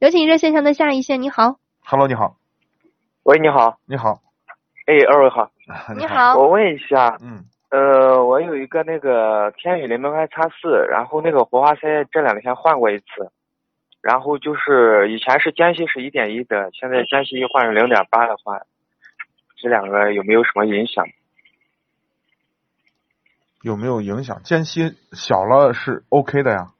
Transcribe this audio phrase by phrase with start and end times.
[0.00, 1.56] 有请热线上的下一线，你好。
[1.84, 2.36] Hello，你好，
[3.22, 4.22] 喂，你好，你好，
[4.86, 5.50] 哎，二位好，
[5.96, 13.04] 你好我问一下，嗯，呃，我有一个那个天宇零零 i 叉四，然后那个火花塞这两天换过一次，
[14.00, 18.62] 然后就是以前是间隙是一点一的，现在间隙又换成零点八的话，
[19.56, 21.06] 这两个有没有什么影响？
[23.62, 24.42] 有没有影响？
[24.42, 26.72] 间隙小了是 OK 的呀。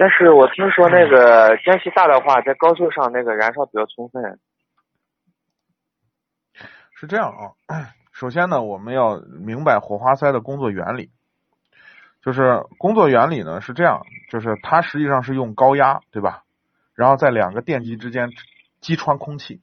[0.00, 4.40] 但是我听说那个间隙大的话，在高速上那个燃烧比较充分。
[6.94, 7.52] 是这样啊，
[8.10, 11.10] 首先呢，我们要明白火花塞的工作原理。
[12.22, 16.44] 就是工作原理呢是这样，就是它实际上是用高压，对吧？
[16.94, 18.30] 然后在两个电极之间
[18.80, 19.60] 击穿空气，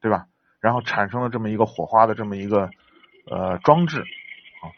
[0.00, 0.26] 对吧？
[0.60, 2.70] 然后产生了这么一个火花的这么一个
[3.28, 4.70] 呃装置啊。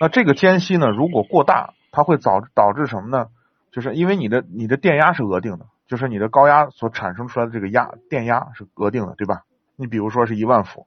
[0.00, 3.26] 那这个间隙呢，如果过大，它会导导致什么呢？
[3.70, 9.42] 就是因为你的你的电压是额定的，就是你的高压所产生出来的这个压电压是额定的，对吧？
[9.76, 10.86] 你比如说是一万伏，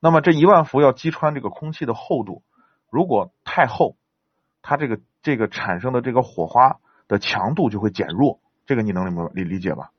[0.00, 2.42] 那么这一万伏要击穿这个空气的厚度，
[2.88, 3.96] 如果太厚，
[4.62, 9.90] 它这个这个产生的这个火花的强度就会减弱，这个你能理理理解吧？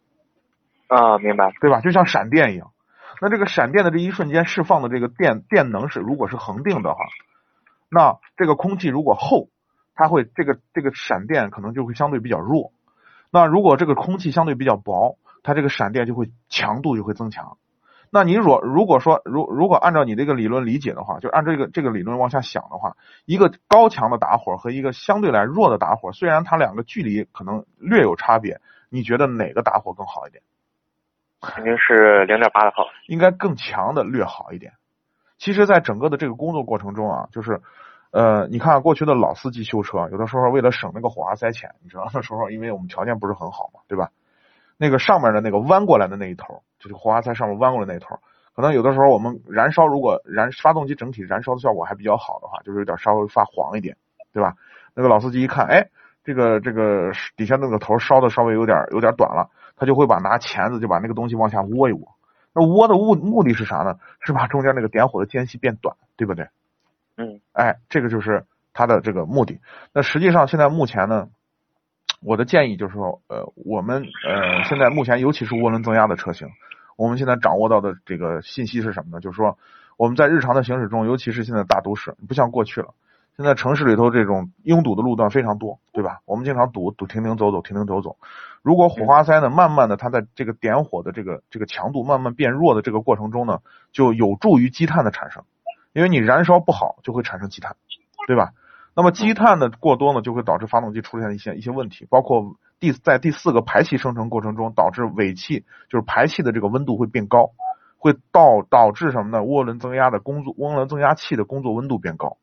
[0.88, 1.52] 啊，明白。
[1.62, 1.82] 对吧？
[1.82, 2.72] 就像闪电一样，
[3.22, 6.98] 那这个闪电的这一瞬间释放的这个电电能是如果是恒定的话，
[7.90, 9.50] 那这个空气如果厚，
[9.96, 12.72] 它会这个这个闪电可能就会相对比较弱。
[13.32, 17.58] 那如果这个空气相对比较薄，它这个闪电就会强度就会增强。
[18.10, 30.44] 那你若如果说如如果按照你这个理论理解的话，就按这个这个理论往下想的话，一个高强的打火和一个相对来弱的打火，虽然它两个距离可能略有差别，你觉得哪个打火更好一点？
[31.42, 32.86] 肯定是零点八的好。
[33.08, 34.74] 应该更强的略好一点。
[35.40, 37.62] 其实，在整个的这个工作过程中啊，就是
[38.14, 44.12] 呃，你看过去的老司机修车，有的时候为了省那个火花塞钱，你知道那时候因为我们条件不是很好嘛，对吧？
[44.78, 48.20] 那个上面的那个弯过来的那一头，就是火花塞上面弯过来那一头，
[48.56, 53.98] 可能有的时候我们燃烧如果燃发动机整体燃烧的效果还比较好的话，就是有点稍微发黄一点，
[54.32, 54.54] 对吧？
[54.94, 55.90] 那个老司机一看，哎，
[56.24, 62.10] 这个这个底下那个头烧的稍微有点有点短了，他就会把拿钳子就把那个东西往下窝一窝。
[62.54, 63.96] 那窝的目目的是啥呢？
[64.20, 66.48] 是把中间那个点火的间隙变短，对不对？
[67.16, 69.60] 嗯，哎，这个就是它的这个目的。
[69.94, 71.30] 那实际上现在目前呢，
[72.22, 76.48] 我的建议就是说，呃，我们呃现在目前尤其是涡轮增压的车型，
[76.98, 79.20] 我们现在掌握到的这个信息是什么呢？
[79.20, 79.58] 就是说
[79.98, 82.94] 我们在日常的行驶中，尤其是现在大都市，不像过去了。
[83.36, 86.20] 现在城市里头这种拥堵的路段非常多，对吧？
[86.26, 88.18] 我们经常堵堵停停走走，停停走走。
[88.62, 95.44] 如果火花塞呢，慢慢的它在这个点火的这个这个强度慢慢变弱的这个过程中呢，就有助于积碳的产生，
[95.94, 97.76] 因为你燃烧不好就会产生积碳，
[98.28, 98.52] 对吧？
[98.96, 107.52] 那么积碳的过多呢，就会导致发动机出现一些一些问题，包括第在第四个排气生成过程中，导致尾气就是排气的这个温度会变高，
[107.98, 109.40] 会导导致什么呢？
[109.40, 112.38] 涡轮增压的工作，涡轮增压器的工作温度变高。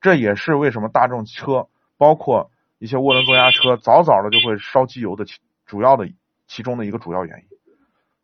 [0.00, 1.66] 这也是为什么大众车，
[1.96, 6.08] 包括一些涡轮增压车，早早的就会烧机油的其主要的
[6.46, 7.44] 其中的一个主要原因。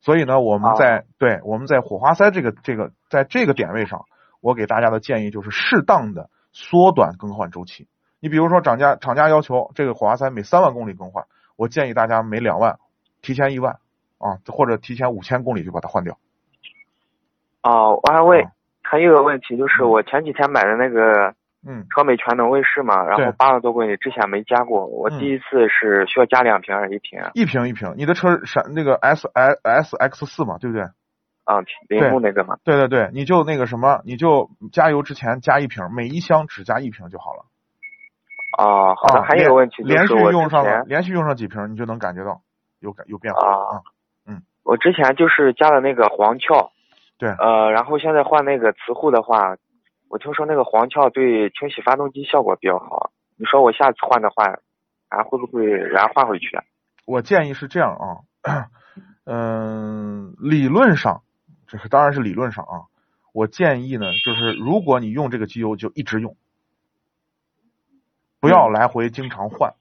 [0.00, 4.04] 所以呢，我们在、啊对我们在火花塞这个这个在这个点位上，
[4.44, 7.88] 我给大家的建议就是适当的缩短更换周期。
[8.21, 11.25] 你比如说，厂家厂家要求这个火花塞每三万公里更换，
[11.56, 12.78] 我建议大家每两万
[13.22, 13.78] 提前一万
[14.19, 16.19] 啊，或者提前五千公里就把它换掉。
[17.62, 18.50] 哦，我还问啊，
[18.82, 21.34] 还有一个问题就是，我前几天买的那个
[21.66, 27.31] 嗯，超美全能卫士嘛，然后八万多公里之前没加过，我嗯第一次是需要加两瓶还是一瓶啊？
[27.32, 30.84] 一瓶一瓶，你的车闪那个 S S S X 四嘛，对不对？
[31.44, 32.56] 啊，铃木那个嘛。
[32.65, 37.44] 对对对，你就那个什么，你就加油之前加一瓶，每一箱只加一瓶就好了。
[38.56, 42.41] 啊，好的，啊还有一个问题就连续用上了，连续用上几瓶，你就能感觉到
[42.81, 43.82] 有感有变化啊
[44.27, 44.43] 嗯。
[44.62, 46.71] 我之前就是加了那个黄壳，
[47.19, 49.56] 对呃，然后现在换那个磁护的话，
[50.09, 54.44] 我听说那个黄壳对清洗发动机效果比较好，你说我下次换的话，
[55.11, 56.65] 还会不会然后换回去啊？
[57.06, 58.06] 我建议是这样啊，
[59.26, 61.23] 嗯、 理论上，
[61.66, 62.84] 这是当然是理论上啊。
[63.32, 66.37] 我建议呢，就是如果你用这个机油，就一直用，
[68.40, 69.75] 不要来回经常换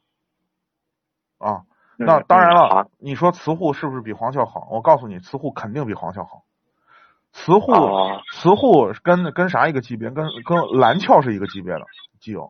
[1.38, 1.64] 啊。
[1.96, 4.68] 那嗯当然了，你说磁护是不是比黄壳好？
[4.72, 6.44] 我告诉你，磁护肯定比黄壳好。
[7.32, 10.10] 磁护，哦磁护跟跟啥一个级别？
[10.10, 11.82] 跟跟蓝壳是一个级别的
[12.20, 12.50] 机油。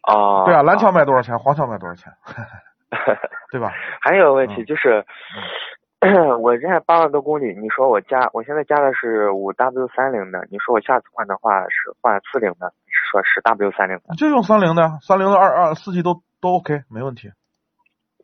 [0.00, 1.38] 啊，对啊，蓝壳卖多少钱？
[1.38, 2.12] 黄壳卖多少钱？
[3.52, 3.72] 对吧？
[4.00, 5.06] 还有个问题嗯就是，
[6.40, 14.14] 我现在八万多公里，你说我加，我现在加的是五 W 三零的，你说我下次换的话是换四零的，是说十 W 三零的？
[14.16, 17.32] 就用三零的，三零的二二四 G 都都 OK，没问题。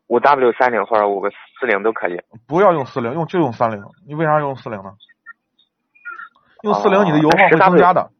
[0.07, 2.21] 五 W 三零或者五个四零都可以。
[2.47, 3.83] 不要用四零，用就用三零。
[4.05, 4.93] 你为啥用四零呢？
[6.61, 8.11] 用四哦零你的油耗会那10 W 增加的，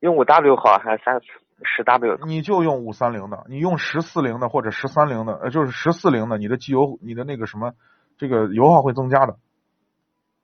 [0.00, 1.20] 用五 W 好还是三
[1.64, 2.18] 十 W？
[2.26, 7.72] 你就用五三零的，你用十四零的或者十三零的，呃，就是十四零的，你的机油，你的那个什么，
[8.16, 9.36] 这个油耗会增加的。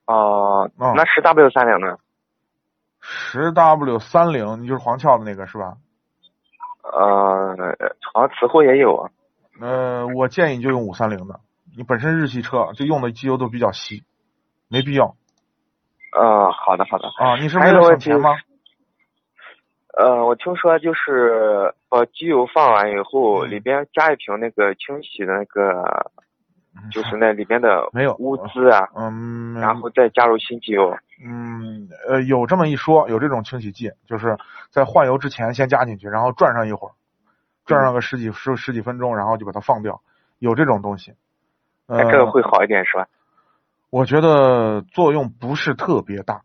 [0.07, 1.97] 哦、哦那十 W 三零呢？
[3.01, 5.77] 十 W 三零，你就是黄壳的那个是吧？
[6.83, 7.57] 呃，
[8.13, 9.11] 好像磁护也有啊。
[9.61, 11.41] 呃，我建议你就用五三零的，
[11.77, 14.03] 你本身日系车就用的机油都比较稀，
[14.69, 15.15] 没必要
[16.13, 17.09] 呃，好的好的。
[17.19, 17.37] 啊。
[17.41, 18.31] 你是为了省钱吗？
[19.97, 26.11] 呃，我听说就是把机油放完以后，嗯里边加一瓶那个清洗的那个，
[26.91, 30.97] 就是那里边的没有污渍啊，嗯，然后再加入新机油。
[31.25, 34.37] 嗯，呃，有这么一说，有这种清洗剂，就是
[34.71, 36.93] 在换油之前先加进去，然后转上一会儿，
[37.65, 40.01] 转上个十几十十几分钟，然后就把它放掉，
[40.41, 41.15] 有这种东西。
[41.87, 43.07] 呃，这个会好一点是吧？
[43.91, 46.43] 我觉得作用不是特别大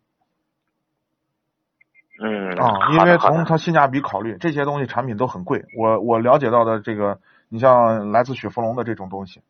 [2.21, 5.65] 嗯啊，因为从它性价比考虑，这些东西产品都很贵。
[5.77, 9.41] 我我了解到的这个，你像来自雪佛龙的这种东西，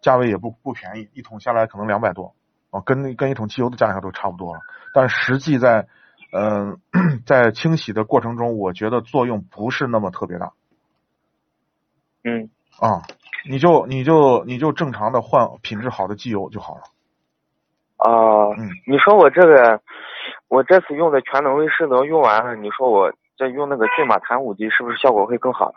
[0.00, 2.34] 价位也不不便宜，一桶下来可能两百多
[2.70, 4.60] 啊，跟跟一桶汽油的价格都差不多了。
[4.92, 5.86] 但实际在
[6.30, 6.78] 嗯、
[7.24, 10.52] 在清洗的过程中，我觉得作用不是那么特别大
[12.24, 13.02] 嗯啊。
[13.48, 16.82] 你就你就你就正常的换品质好的机油就好了。
[17.96, 19.80] 哦、嗯你说我这个，
[20.48, 25.72] 我这次用的全能卫士能用完了，你说我再用那个骏马碳五级是不是效果会更好？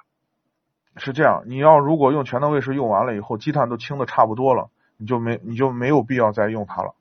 [0.97, 6.93] 是这样，你要如果用全能卫士用完了以后，积碳都清的差不多了，你就没你就没有必要再用它了。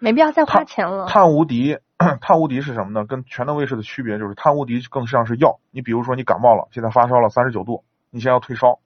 [0.00, 1.06] 没必要再花钱了。
[1.06, 1.78] 碳无敌，
[2.20, 3.06] 碳无敌是什么呢？
[3.06, 5.60] 跟全能卫士的区别就是碳无敌更像是药。
[5.70, 8.80] 你比如说你感冒了，现在发烧了三十九度，你现在要退烧，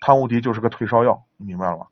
[0.00, 1.86] 碳无敌就是个退烧药，你明白了吗？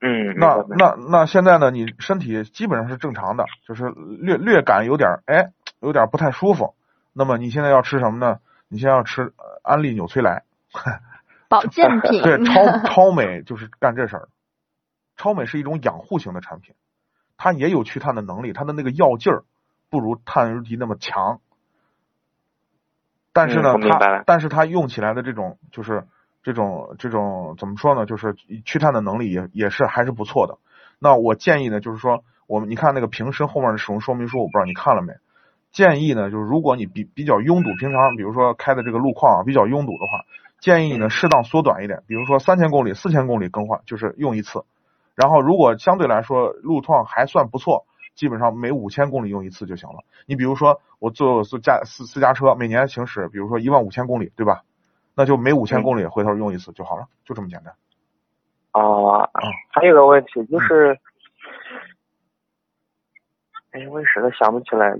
[0.00, 1.70] 嗯，那那那现在呢？
[1.70, 6.74] 你身体基本上是正常的，就是略略感有点儿哎，有点儿不太舒服。
[7.12, 8.38] 那么你现在要吃什么呢？
[8.68, 10.44] 你现在要吃呃安利纽崔莱，
[11.48, 12.22] 保健品。
[12.24, 14.28] 对，超 超美就是干这事儿。
[15.16, 16.74] 超美是一种养护型的产品，
[17.36, 19.44] 它也有去碳的能力，它的那个药劲儿
[19.90, 21.40] 不如碳无敌那么强。
[23.32, 26.06] 但是呢，它但是它用起来的这种就是
[26.42, 28.06] 这种这种怎么说呢？
[28.06, 28.34] 就是
[28.64, 30.58] 去碳的能力也也是还是不错的。
[30.98, 35.14] 那我建议呢，就是说我们你看那个瓶身后面的使用说明书，我不知道你看了没？
[35.72, 40.24] 建议呢，就是如果你比比较拥堵，平常比如说开的这个路况啊比较拥堵的话，
[40.58, 44.64] 建议你呢适当缩短一点，比如说三千公里、四千公里更换，就是用一次。
[45.14, 47.84] 然后如果相对来说路况还算不错，
[48.14, 49.98] 基本上每五千公里用一次就行了。
[50.26, 54.62] 你比如说我坐私家私私家车，每年行驶，比如说一万五千公里，对吧？
[55.14, 57.74] 那就每五千公里回头用一次就好了，就这么简单。
[58.72, 60.98] 哦、嗯还有个问题就是，
[63.72, 64.96] 哎，我一时都想不起来。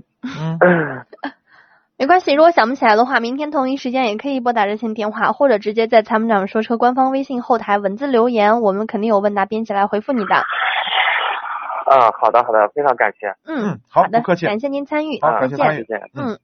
[0.59, 1.05] 嗯，
[1.97, 10.35] 没关系，如果想不起来的话，明天同一时间也可以拨打热线电话，或者直接在参谋长说车官方微信后台文字留言，我们肯定有问答编辑来回复你的。
[10.35, 13.27] 啊，好的好的，非常感谢。
[13.45, 14.45] 嗯嗯，好，好的不客气。
[14.45, 15.83] 感谢您参与，好再见感谢参与。
[15.85, 16.09] 再见。
[16.15, 16.39] 嗯。